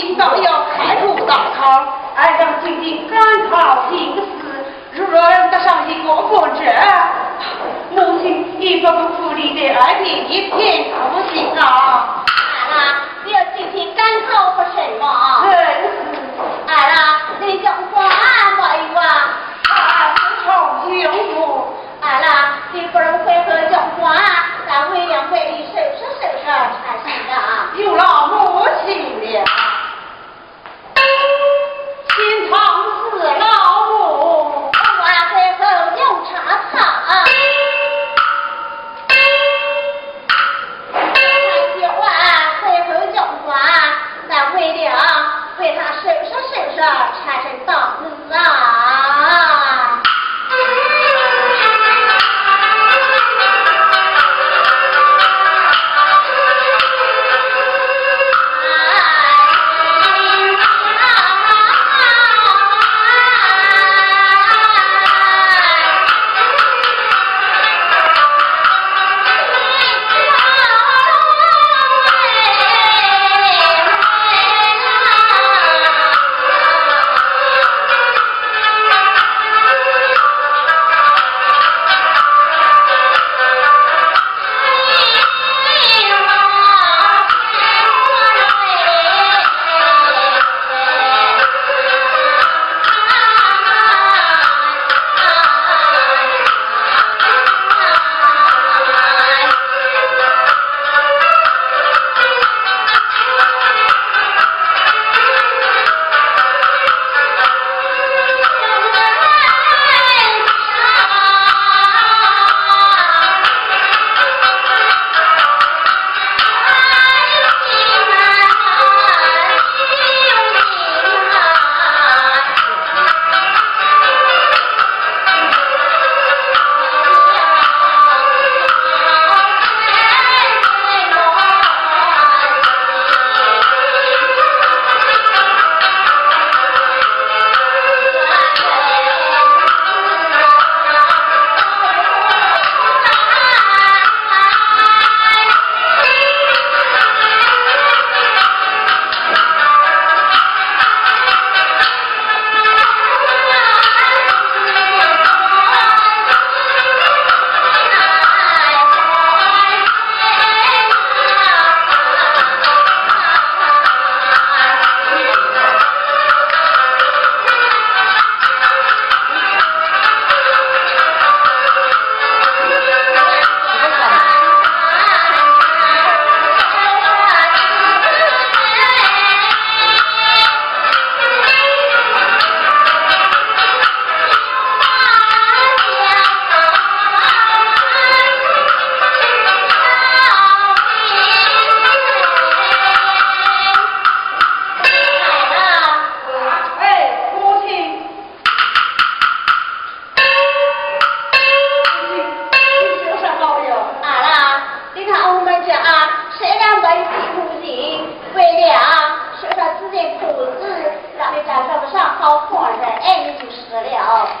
[0.00, 6.62] 今早要开出大堂，俺让弟弟赶考进士，如若让他上去过过这，
[7.90, 12.24] 母亲一方不处理的爱弟一片可不行啊！
[12.70, 15.04] 俺啊，你要弟弟赶考做什么？
[15.42, 15.90] 正是，
[16.68, 18.08] 俺啊，你想做俺
[18.56, 18.62] 没
[18.94, 19.04] 有啊？
[19.68, 20.14] 俺
[20.46, 21.74] 用幸福。
[22.00, 24.14] 俺啊，你不能回回叫花，
[24.64, 27.66] 咱回两的，收拾收拾才行啊！
[27.74, 29.44] 有老母亲的。
[32.18, 32.77] 心疼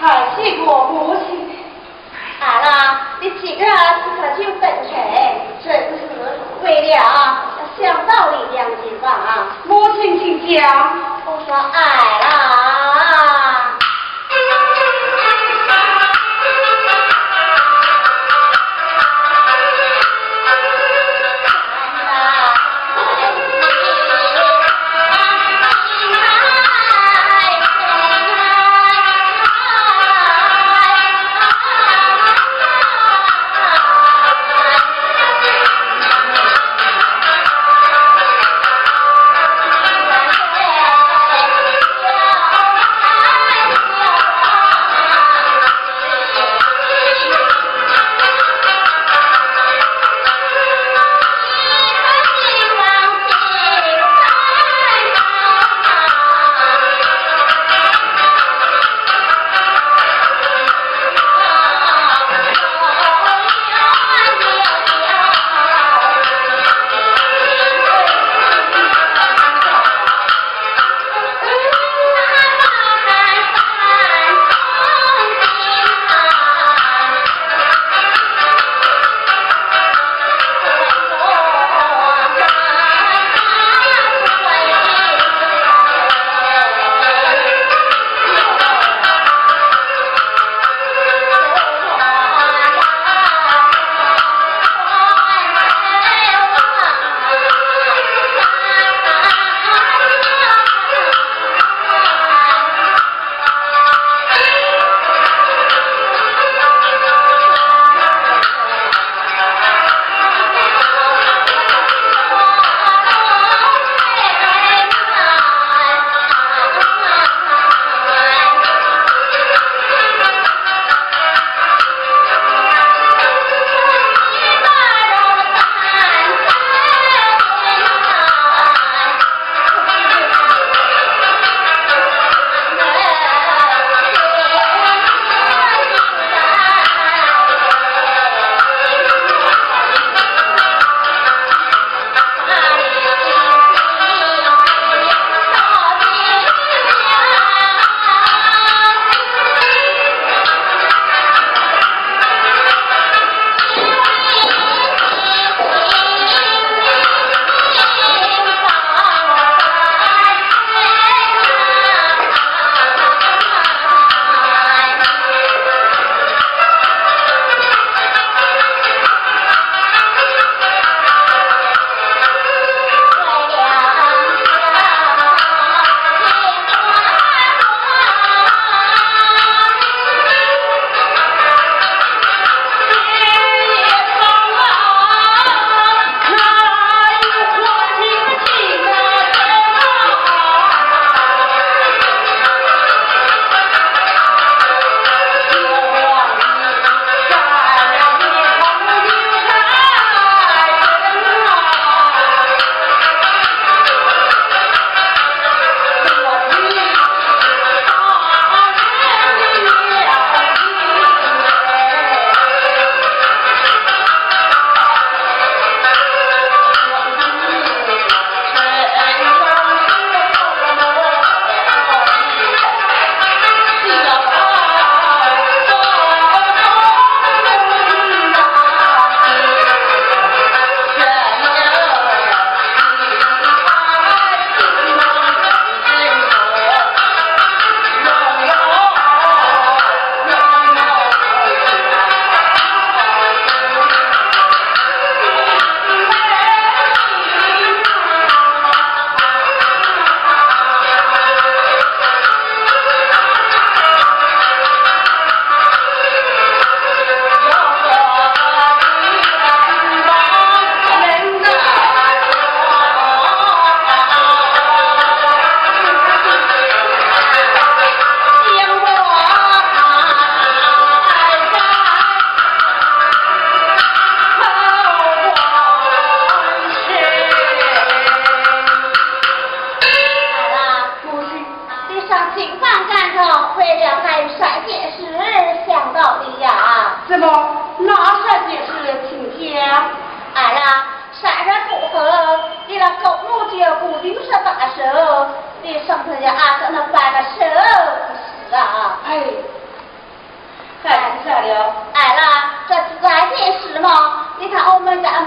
[0.00, 0.06] 了。
[0.34, 1.50] 太谢过母亲。
[2.40, 3.68] 啊啦，你今日是
[4.18, 6.08] 他就本钱，真是
[6.64, 6.96] 为了
[7.78, 9.46] 讲道理两句吧啊！
[9.66, 10.58] 母亲请讲。
[11.26, 11.78] 我说爱
[12.20, 12.69] 啦。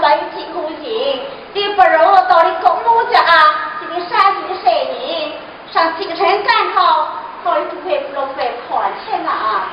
[0.00, 1.22] 家没有金库金，
[1.52, 1.88] 你不如
[2.28, 3.16] 到你公母家，
[3.80, 5.32] 这个山地山人
[5.72, 7.08] 上京城赶考，
[7.44, 9.30] 考一不会不能会款钱啊。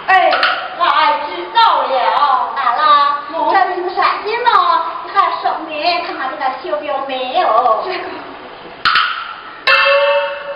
[0.07, 0.31] 哎，
[0.79, 2.53] 俺知道了。
[2.55, 3.17] 俺啦，
[3.51, 4.85] 这是山地嘛？
[5.03, 7.47] 你看上面看看你那小表没有？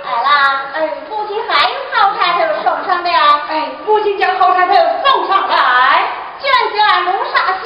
[0.07, 3.09] 哎啦，哎，父亲还有好菜头送上的。
[3.49, 5.55] 哎，母亲将好菜头送上来，
[6.39, 7.65] 卷卷龙沙秀，